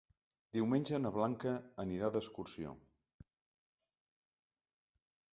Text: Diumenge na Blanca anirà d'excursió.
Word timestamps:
Diumenge 0.57 0.99
na 1.01 1.09
Blanca 1.17 1.51
anirà 1.83 2.09
d'excursió. 2.15 2.71